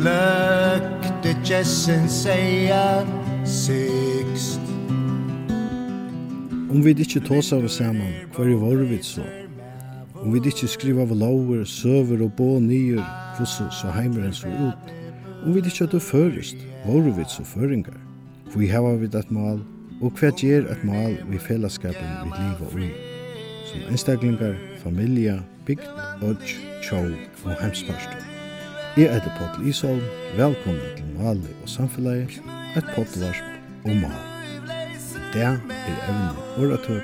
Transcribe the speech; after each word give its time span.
glökte 0.00 1.36
jessen 1.44 2.08
säga 2.08 3.06
sixt 3.44 4.60
Om 6.70 6.82
vi 6.82 6.90
ikke 6.90 7.20
tås 7.20 7.50
av 7.52 7.66
sammen, 7.68 8.12
hva 8.30 8.44
er 8.46 8.54
vår 8.60 8.84
vi 8.86 9.00
så? 9.02 9.24
Om 10.14 10.30
vi 10.30 10.38
ikke 10.52 10.68
skriver 10.70 11.02
av 11.02 11.16
lover, 11.18 11.64
søver 11.66 12.22
og 12.22 12.30
bå 12.38 12.60
nyer, 12.62 13.02
hvordan 13.34 13.72
så 13.74 13.90
heimer 13.90 14.28
en 14.28 14.36
så 14.36 14.46
ut? 14.46 14.94
Om 15.42 15.56
vi 15.56 15.64
ikke 15.64 15.88
at 15.88 15.96
først, 15.98 16.06
førest, 16.12 16.56
vår 16.86 17.10
vi 17.18 17.26
så 17.26 17.44
føringer? 17.44 17.98
For 18.52 18.62
vi 18.62 18.70
hava 18.70 18.94
vi 19.02 19.10
et 19.10 19.34
mal, 19.34 19.60
og 20.00 20.14
hva 20.14 20.30
gjør 20.30 20.70
et 20.70 20.86
mal 20.86 21.18
vi 21.26 21.42
fellesskapen 21.42 22.16
vi 22.22 22.30
liva 22.38 22.70
ui? 22.70 22.90
Som 23.66 23.90
enstaklingar, 23.90 24.54
familie, 24.82 25.40
bygd, 25.66 25.90
odds, 26.22 26.58
tjau 26.86 27.08
og 27.44 27.54
hemsparstøy. 27.58 28.29
Jeg 28.96 29.04
er 29.04 29.20
det 29.20 29.32
Pottel 29.38 29.68
Isholm. 29.68 30.00
Velkommen 30.36 30.80
til 30.96 31.04
Mali 31.18 31.52
og 31.62 31.68
Samfunnet, 31.68 32.42
et 32.76 32.84
pottelvarsp 32.94 33.44
og 33.84 33.90
mal. 33.90 34.10
Det 35.32 35.42
er 35.42 35.56
evne 36.08 36.30
oratøk 36.58 37.02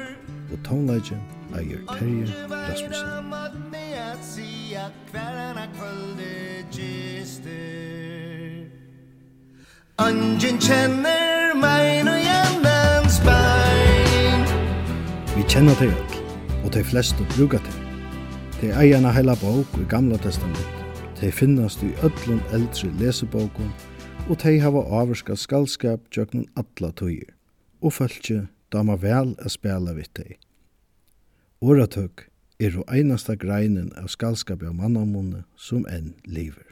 og 0.53 0.59
tonelage 0.65 1.19
Eier 1.59 1.79
Terje 1.99 2.27
Rasmussen. 2.51 3.09
Angen 9.99 10.59
kjenner 10.61 11.55
meg 11.55 12.03
og 12.03 12.19
jennens 12.29 13.21
bein 13.29 14.43
Vi 15.37 15.43
kjenner 15.49 15.75
til 15.75 15.95
alt, 15.95 16.23
og 16.65 16.75
de 16.75 16.85
fleste 16.85 17.27
bruker 17.37 17.59
til. 17.59 17.79
De 18.61 18.73
eierne 18.75 19.13
heila 19.13 19.35
bok 19.35 19.79
i 19.81 19.87
gamla 19.89 20.17
testamentet 20.17 20.76
Tei 21.27 21.33
finnast 21.33 21.83
i 21.83 21.89
öllum 22.07 22.39
eldre 22.55 22.87
lesebókum 23.01 23.71
og 24.31 24.37
tei 24.39 24.61
hava 24.63 24.85
averska 24.95 25.35
skaldskap 25.35 26.05
gjøgnum 26.15 26.45
alla 26.55 26.93
tøyer. 26.95 27.33
Og 27.83 27.97
fölkje 27.97 28.45
dama 28.71 28.95
vel 28.95 29.33
a 29.43 29.51
spela 29.51 29.97
vitt 29.97 30.13
tei. 30.15 30.37
Oratøk 31.59 32.29
er 32.63 32.77
ro 32.77 32.87
einasta 32.87 33.35
greinen 33.35 33.91
av 33.99 34.07
skaldskapi 34.15 34.71
av 34.71 34.79
mannamunne 34.79 35.43
som 35.59 35.83
enn 35.91 36.15
lever. 36.31 36.71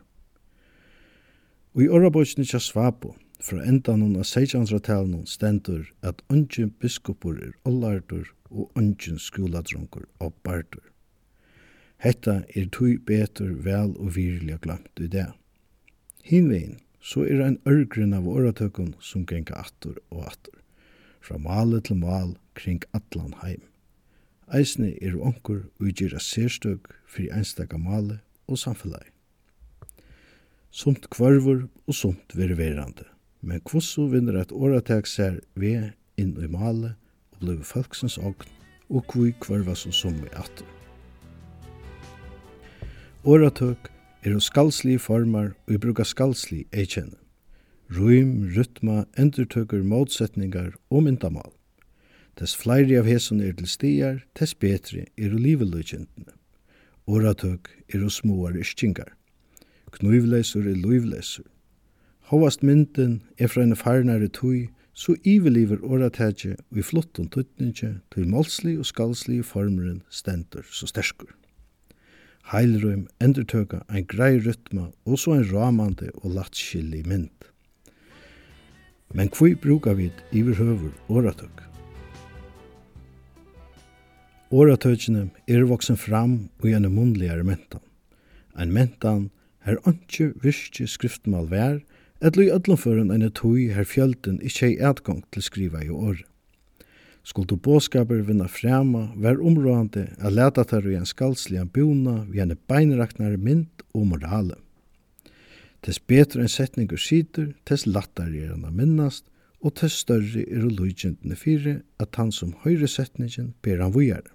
Og 1.74 1.88
i 1.88 1.90
orabotsni 1.90 2.46
tja 2.46 2.62
svapo, 2.62 3.16
fra 3.42 3.58
endanun 3.66 4.14
av 4.14 4.22
1600-talunum 4.22 5.26
stendur 5.26 5.90
at 6.06 6.22
ungen 6.30 6.70
biskopur 6.78 7.42
er 7.42 7.58
ollardur 7.66 8.30
og 8.54 8.70
ungen 8.78 9.18
skoladrunkur 9.18 10.06
og 10.20 10.30
bardur. 10.46 10.93
Hetta 11.98 12.42
er 12.54 12.66
tui 12.72 12.96
betur 12.98 13.54
vel 13.64 13.94
og 13.96 14.16
viriliga 14.16 14.58
glamt 14.62 15.00
i 15.00 15.08
det. 15.08 15.28
Hinvein, 16.24 16.78
så 17.04 17.24
er 17.28 17.42
ein 17.44 17.60
ørgrunn 17.68 18.16
av 18.16 18.28
åratøkken 18.28 18.94
som 19.04 19.26
genga 19.28 19.58
attur 19.60 19.98
og 20.08 20.24
attur, 20.30 20.56
fra 21.20 21.36
male 21.38 21.82
til 21.84 22.00
mal 22.00 22.34
kring 22.56 22.80
atlan 22.96 23.34
heim. 23.42 23.60
Eisne 24.52 24.92
er 25.00 25.16
onkur 25.16 25.66
utgjera 25.80 26.20
sérstøk 26.20 26.90
fyrir 27.08 27.32
einstaka 27.36 27.80
male 27.80 28.20
og 28.48 28.60
samfelagi. 28.60 29.10
Sumt 30.70 31.08
kvarvur 31.12 31.66
og 31.86 31.94
sumt 31.94 32.36
ververande, 32.36 33.04
men 33.40 33.62
kvosso 33.68 34.08
vinner 34.12 34.40
eit 34.40 34.52
åratak 34.52 35.08
sær 35.08 35.38
ved 35.54 35.92
inn 36.20 36.36
i 36.40 36.48
male 36.50 36.96
og 37.32 37.44
blei 37.44 37.60
folksens 37.64 38.18
ogn 38.18 38.48
og 38.88 39.04
kvui 39.12 39.32
kvarva 39.44 39.76
som 39.78 39.92
som 39.92 40.16
attur. 40.32 40.83
Åratøk 43.24 43.88
er 44.22 44.38
skalslige 44.38 44.98
formar 45.00 45.54
og 45.64 45.78
bruka 45.80 46.04
skalslig 46.04 46.66
eikjenne. 46.76 47.16
Rym, 47.88 48.50
rytma, 48.52 49.06
endurtøker, 49.16 49.80
motsetningar 49.80 50.74
og 50.90 51.06
myndamal. 51.06 51.54
Tess 52.36 52.52
fleiri 52.52 52.98
av 53.00 53.06
hesun 53.08 53.40
er 53.40 53.54
til 53.56 53.70
stigar, 53.70 54.18
tess 54.36 54.52
betri 54.52 55.06
er 55.16 55.32
jo 55.32 55.40
liveløykjentene. 55.40 56.34
Åratøk 57.08 57.70
er 57.94 58.04
jo 58.04 58.10
småar 58.12 58.58
ischingar. 58.60 59.14
Knuvleisur 59.96 60.68
er 60.68 60.76
luivleisur. 60.76 61.48
Hovast 62.28 62.60
mynden 62.60 63.22
er 63.38 63.48
fra 63.48 63.64
en 63.64 63.76
farnare 63.76 64.28
tui, 64.28 64.68
så 64.92 65.16
iveliver 65.24 65.80
åratætje 65.80 66.58
og 66.58 66.76
i 66.76 66.84
flotton 66.84 67.32
tuttninje 67.32 67.94
til 68.12 68.28
målslig 68.28 68.76
og 68.78 68.84
skalslig 68.92 69.40
formeren 69.48 70.02
stendur 70.10 70.68
så 70.68 70.92
sterskur 70.92 71.32
heilrøym 72.52 73.06
endurtøka 73.24 73.82
ein 73.88 74.06
grei 74.08 74.38
rytma 74.44 74.90
og 75.06 75.18
så 75.18 75.36
ein 75.36 75.46
ramande 75.50 76.10
og 76.22 76.34
latskillig 76.36 77.04
mynd. 77.08 77.48
Men 79.14 79.30
hví 79.30 79.54
bruka 79.54 79.94
vit 79.94 80.24
høver 80.32 80.90
oratøk? 81.08 81.62
Åratøkene 84.50 85.30
er 85.48 85.64
voksen 85.66 85.96
fram 85.96 86.50
og 86.60 86.68
gjerne 86.68 86.90
mundligare 86.90 87.42
mentan. 87.42 87.80
Ein 88.58 88.72
mentan 88.72 89.30
her 89.64 89.80
ønske 89.88 90.32
virkje 90.42 90.86
skriftmal 90.86 91.48
vær, 91.50 91.80
etlu 92.20 92.44
i 92.44 92.52
ødlomføren 92.52 93.10
enn 93.10 93.24
et 93.24 93.40
hui 93.42 93.70
her 93.74 93.88
fjölden 93.88 94.38
ikkje 94.44 94.68
ei 94.68 94.78
adgang 94.90 95.24
til 95.32 95.42
skriva 95.42 95.82
i 95.82 95.90
året. 95.90 96.26
Skuldu 97.24 97.56
båskaper 97.56 98.20
vinna 98.28 98.48
frema, 98.52 99.06
vær 99.16 99.40
områdande 99.40 100.10
at 100.20 100.34
leta 100.36 100.64
tar 100.68 100.84
i 100.84 100.96
en 100.98 101.08
skalslian 101.08 101.70
bjona 101.72 102.18
vi 102.28 102.42
henne 102.42 102.58
beinraknare 102.68 103.40
mynd 103.40 103.84
og 103.96 104.10
morale. 104.10 104.58
Tess 105.84 106.00
betre 106.00 106.44
enn 106.44 106.52
setningur 106.52 107.00
situr, 107.00 107.54
tess 107.64 107.86
lattare 107.88 108.44
er 108.44 108.52
han 108.52 108.76
minnast, 108.76 109.24
og 109.64 109.72
tess 109.80 110.02
større 110.04 110.44
er 110.44 110.68
lujkjentene 110.68 111.36
fire 111.40 111.78
at 112.00 112.16
han 112.20 112.32
som 112.32 112.52
høyre 112.64 112.88
setningen 112.88 113.54
ber 113.64 113.80
han 113.80 113.94
vujare. 113.96 114.28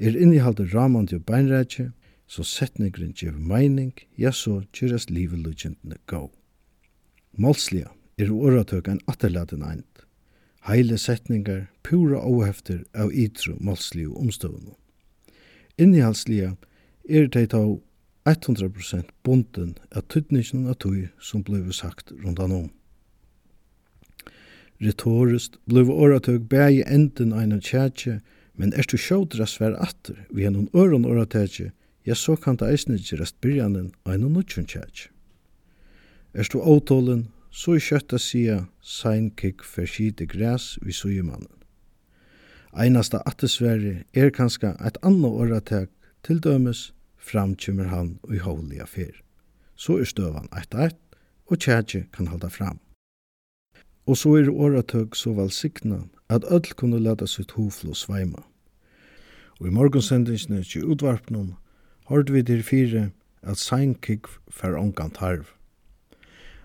Er 0.00 0.16
innihalde 0.16 0.66
raman 0.72 1.06
til 1.06 1.20
beinrætje, 1.20 1.90
så 2.26 2.42
setningren 2.48 3.12
gjev 3.12 3.36
meining, 3.36 3.92
ja 4.16 4.32
så 4.32 4.62
kjøres 4.72 5.10
livet 5.12 5.44
lujkjentene 5.44 6.00
gå. 6.08 6.30
Målslia 7.36 7.92
er 8.16 8.32
åratøk 8.32 8.88
en 8.88 9.02
atterladen 9.10 9.62
eind 9.68 9.90
heile 10.68 10.98
setningar, 10.98 11.66
pura 11.82 12.20
óhefter 12.24 12.84
av 12.94 13.12
ytru 13.12 13.56
málsliu 13.60 14.14
omstøvunum. 14.16 14.76
Innihalsliga 15.78 16.54
er 17.08 17.28
tei 17.28 17.46
tå 17.50 17.80
100% 18.24 19.10
bunden 19.24 19.74
av 19.92 20.06
tydningsen 20.08 20.64
av 20.70 20.78
tøy 20.80 21.08
som 21.20 21.42
blev 21.44 21.68
sagt 21.76 22.12
rundan 22.22 22.52
om. 22.52 22.70
Retorist 24.80 25.58
blev 25.68 25.90
åratøk 25.92 26.48
bægi 26.48 26.82
enden 26.88 27.32
einan 27.32 27.60
tjætje, 27.60 28.20
men 28.54 28.72
er 28.72 28.86
du 28.88 28.96
sjådra 28.96 29.46
sver 29.46 29.76
atter 29.82 30.24
vi 30.30 30.46
en 30.46 30.68
øron 30.74 31.04
åratøkje, 31.04 31.72
ja 32.06 32.14
så 32.14 32.36
kan 32.36 32.56
det 32.56 32.70
eisne 32.70 32.98
gerast 32.98 33.40
byrjanen 33.40 33.92
einan 34.06 34.32
nutjun 34.32 34.66
tjætje. 34.66 35.10
Er 36.34 36.48
du 36.52 36.58
åtålen, 36.58 37.28
så 37.54 37.76
i 37.78 37.82
kjøtta 37.82 38.18
sida 38.18 38.64
for 39.62 39.86
skite 39.86 40.26
græs 40.26 40.78
vi 40.82 40.92
sujemannen. 40.92 41.52
Einasta 42.74 43.20
attesverre 43.26 44.02
er 44.12 44.30
kanska 44.34 44.74
eit 44.82 44.98
anna 45.02 45.28
åratek 45.28 45.90
til 46.26 46.40
dømes 46.42 46.92
framkymmer 47.16 47.86
han 47.86 48.18
og 48.22 48.34
i 48.34 48.42
hovlig 48.42 48.80
affær. 48.82 49.14
Så 49.76 50.00
er 50.02 50.04
støvan 50.04 50.48
eit 50.52 50.74
eit, 50.74 50.98
og 51.46 51.60
tjætje 51.60 52.06
kan 52.12 52.26
halda 52.26 52.48
fram. 52.48 52.80
Og 54.06 54.16
så 54.16 54.34
er 54.34 54.50
åratøk 54.50 55.14
så 55.14 55.32
valsikna 55.32 56.02
at 56.28 56.44
öll 56.44 56.74
kunne 56.74 56.98
leta 56.98 57.26
sitt 57.26 57.54
hoflo 57.54 57.94
sveima. 57.94 58.42
Og 59.60 59.68
i 59.68 59.70
morgonsendingsne 59.70 60.64
til 60.64 60.90
utvarpnum 60.90 61.54
hørte 62.08 62.32
vi 62.32 62.42
til 62.42 62.62
fire 62.62 63.10
at 63.42 63.58
seinkik 63.58 64.26
fer 64.50 64.74
ongan 64.74 65.10
tarv. 65.10 65.46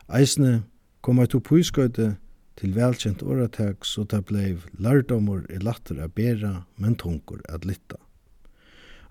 Eisne 0.10 0.64
Kom 1.02 1.22
eit 1.24 1.36
oppuiskøyde 1.38 2.18
til 2.60 2.76
velkjent 2.76 3.24
åratak, 3.24 3.86
så 3.88 4.04
det 4.04 4.26
blei 4.28 4.58
lærdomur 4.84 5.46
i 5.48 5.60
latter 5.64 6.02
a 6.04 6.10
bera, 6.12 6.66
men 6.76 6.98
tungur 7.00 7.40
at 7.48 7.66
litta. 7.66 8.00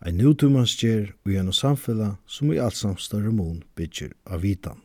Ein 0.05 0.20
nutumansgjer 0.20 1.14
og 1.25 1.32
gjennom 1.32 1.56
samfella 1.56 2.11
som 2.29 2.52
i 2.52 2.61
allsamt 2.62 3.00
større 3.02 3.32
mån 3.35 3.62
bytjer 3.75 4.12
av 4.29 4.44
vitan. 4.44 4.79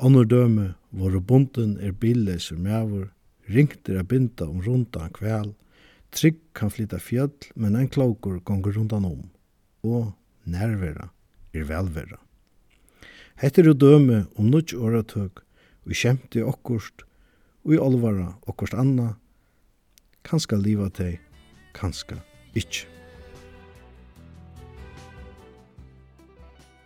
Annor 0.00 0.24
døme, 0.24 0.70
våre 0.96 1.20
bonden 1.20 1.74
er 1.82 1.92
billeser 1.92 2.56
mævor, 2.56 3.10
ringter 3.50 3.98
a 4.00 4.04
binda 4.06 4.46
om 4.46 4.62
rundan 4.64 5.10
kvæl, 5.12 5.52
trygg 6.14 6.38
kan 6.56 6.72
flytta 6.72 7.02
fjöll, 7.02 7.34
men 7.54 7.76
ein 7.76 7.90
klokur 7.90 8.38
gonger 8.40 8.78
rundan 8.78 9.04
om, 9.04 9.28
og 9.82 10.14
nærvera 10.46 11.10
er 11.52 11.66
velvera. 11.68 12.16
Hette 13.36 13.60
er 13.60 13.74
døme 13.74 14.24
om 14.38 14.48
nudj 14.48 14.78
åratøk, 14.78 15.42
vi 15.84 15.96
kjemte 15.96 16.44
okkurst, 16.44 17.04
og 17.64 17.74
i 17.74 17.80
olvara 17.80 18.34
okkurst 18.48 18.74
anna, 18.74 19.14
kanska 20.26 20.56
liva 20.56 20.88
teg, 20.90 21.20
kanska 21.76 22.20
ikkje. 22.56 22.88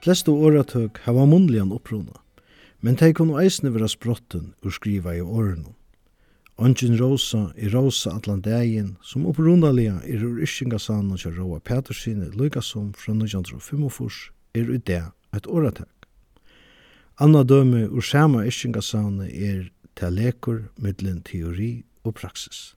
Flestu 0.05 0.35
åretøk 0.37 0.99
hava 1.07 1.25
munligan 1.25 1.73
opprona, 1.73 2.19
men 2.85 2.99
teg 3.01 3.17
kunne 3.17 3.41
eisne 3.41 3.73
vera 3.73 3.89
sprotten 3.89 4.53
ur 4.61 4.75
skriva 4.77 5.15
i 5.17 5.23
årenom. 5.25 5.73
Ongen 6.61 6.99
Rosa 7.01 7.49
i 7.57 7.69
Rosa 7.73 8.13
Atlantägen, 8.15 8.97
som 9.03 9.25
opprunalia 9.27 9.97
er 10.05 10.23
ur 10.23 10.43
Yskingasan 10.45 11.09
og 11.11 11.25
Roa 11.39 11.59
Petersine, 11.59 12.29
Lykasson 12.31 12.93
fra 12.95 13.17
1945, 13.17 14.31
er 14.55 14.71
ui 14.71 14.79
det 14.79 15.03
et 15.35 15.49
åretøk. 15.51 15.94
Anna 17.17 17.45
døme 17.47 17.85
ur 17.87 18.03
sama 18.03 18.43
iskingasavne 18.43 19.29
er 19.31 19.69
til 19.95 20.17
lekur 20.19 20.65
middelen 20.77 21.21
teori 21.23 21.85
og 22.03 22.17
praksis. 22.19 22.75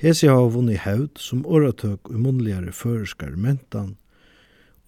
Hesi 0.00 0.26
har 0.26 0.48
vunni 0.54 0.78
haud 0.80 1.20
som 1.20 1.44
åratøk 1.44 2.08
og 2.08 2.16
munnligare 2.24 2.72
føreskar 2.72 3.36
mentan, 3.36 3.98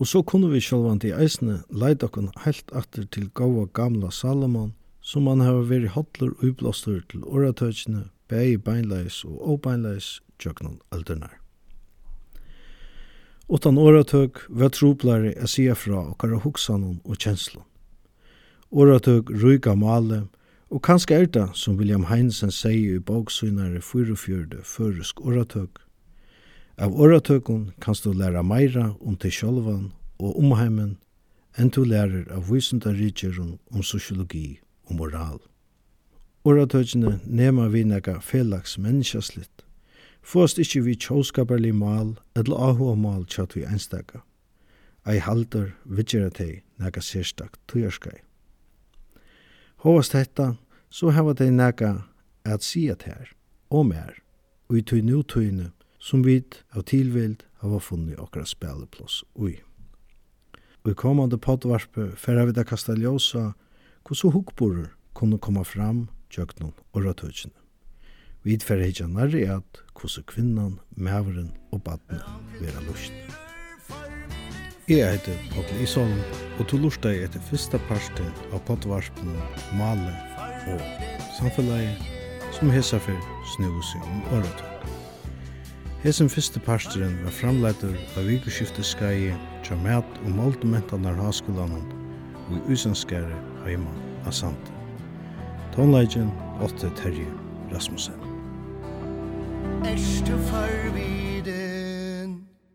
og 0.00 0.08
så 0.08 0.22
kunne 0.24 0.48
vi 0.50 0.62
sjálvand 0.64 1.04
i 1.04 1.12
eisne 1.12 1.58
leid 1.70 2.02
okkon 2.02 2.32
heilt 2.46 2.72
atter 2.72 3.04
til 3.04 3.28
gaua 3.36 3.66
gamla 3.76 4.10
Salomon, 4.10 4.72
som 5.04 5.28
han 5.28 5.44
har 5.44 5.60
veri 5.68 5.92
hotler 5.92 6.32
og 6.32 6.48
ublåstur 6.48 7.04
til 7.12 7.22
åratøkene, 7.28 8.08
bei 8.32 8.56
beinleis 8.56 9.20
og 9.28 9.36
obeinleis 9.54 10.22
tjøknon 10.40 10.80
aldernar. 10.90 11.36
Utan 13.52 13.76
åratøk 13.76 14.40
var 14.48 14.72
troplare 14.72 15.36
a 15.36 15.46
sia 15.46 15.76
fra 15.76 16.00
okkara 16.08 16.40
hoksanon 16.40 17.02
og 17.04 17.20
kjenslon 17.20 17.68
åretøk 18.74 19.30
ryka 19.30 19.74
male, 19.78 20.24
og 20.70 20.82
kanskje 20.82 21.14
er 21.16 21.26
det, 21.26 21.46
som 21.54 21.76
William 21.78 22.04
Heinsen 22.10 22.50
sier 22.50 22.96
i 22.96 22.98
boksynare 22.98 23.80
44 23.80 24.64
føresk 24.66 25.20
åretøk. 25.22 25.78
Av 26.78 26.90
åratøkken 26.92 27.70
kan 27.80 27.94
du 28.04 28.12
læra 28.12 28.42
meira 28.42 28.94
om 29.00 29.16
til 29.16 29.30
sjolvan 29.30 29.92
og 30.18 30.38
omheimen, 30.38 30.96
enn 31.58 31.70
du 31.70 31.84
lærer 31.84 32.26
av 32.34 32.50
vysenda 32.50 32.90
rikjeren 32.90 33.58
om 33.70 33.82
sosiologi 33.82 34.58
og 34.90 34.96
moral. 34.98 35.38
Åretøkene 36.44 37.20
nema 37.24 37.68
vi 37.70 37.84
nega 37.86 38.18
felaks 38.20 38.78
menneskjaslitt, 38.78 39.64
Fåst 40.24 40.58
ikkje 40.58 40.80
vi 40.86 40.94
tjóskaparli 40.96 41.70
mal 41.76 42.14
eller 42.36 42.56
ahua 42.68 42.94
mal 42.96 43.26
tjatt 43.28 43.52
vi 43.56 43.64
einstaka. 43.68 44.22
Ei 45.04 45.18
halder 45.20 45.74
vidgjera 45.84 46.30
tei, 46.32 46.62
nega 46.80 47.02
sérstak 47.04 47.58
tujarskai. 47.68 48.22
Hovast 49.84 50.14
hetta, 50.16 50.54
så 50.88 51.10
hava 51.12 51.34
dei 51.36 51.50
nega 51.52 52.06
at 52.48 52.64
sia 52.64 52.94
her, 53.04 53.34
og 53.68 53.90
mer 53.90 54.14
og 54.70 54.78
i 54.78 54.82
tøy 54.82 55.02
nutøyne 55.04 55.72
som 56.00 56.24
vit 56.24 56.62
av 56.72 56.86
tilvild 56.88 57.44
hava 57.60 57.82
funni 57.84 58.16
okra 58.16 58.46
spelleplass 58.48 59.20
ui. 59.36 59.58
Og 60.84 60.94
i 60.94 60.96
komande 60.96 61.36
poddvarpe 61.36 62.14
færa 62.16 62.48
vi 62.48 62.56
da 62.56 62.64
kasta 62.64 62.96
ljósa 62.96 63.52
hvordan 64.08 64.32
hukkborur 64.32 64.88
kunne 65.12 65.36
komme 65.36 65.68
fram 65.68 66.06
tjøknum 66.32 66.72
og 66.92 67.04
ratøkjene. 67.04 67.56
Vi 68.40 68.56
færa 68.64 68.88
hitja 68.88 69.06
nærri 69.06 69.44
at 69.44 69.84
hvordan 69.92 70.28
kvinnan, 70.32 70.78
mæveren 70.96 71.52
og 71.72 71.84
badne 71.84 72.24
vera 72.56 72.80
lust. 72.88 73.43
Jeg 74.88 75.12
heter 75.12 75.32
Paul 75.54 75.82
Ison, 75.82 76.10
og 76.58 76.66
du 76.68 76.76
lurte 76.76 77.08
deg 77.08 77.22
etter 77.24 77.40
første 77.48 77.78
parste 77.88 78.26
av 78.52 78.60
poddvarspen 78.68 79.30
Male 79.78 80.12
og 80.74 80.82
Samfunnleie, 81.38 81.94
som 82.52 82.68
hesa 82.68 83.00
for 83.00 83.30
snøvelse 83.54 84.02
om 84.04 84.20
åretøk. 84.36 84.84
Hesen 86.04 86.28
første 86.28 86.60
parsteren 86.60 87.16
var 87.24 87.32
framleiter 87.32 87.96
av 88.18 88.28
vikuskiftet 88.28 88.84
skai 88.84 89.32
tja 89.64 89.80
mat 89.86 90.20
og 90.26 90.36
måldomentanar 90.36 91.16
haskolanen 91.16 91.88
og 92.44 92.60
i 92.60 92.76
usenskare 92.76 93.40
heima 93.64 93.96
av 94.28 94.36
Sante. 94.36 94.76
Tonleidjen, 95.72 96.28
Otte 96.60 96.92
Terje 97.00 97.32
Rasmussen. 97.72 98.20
Erste 99.88 100.36
farvi 100.52 101.23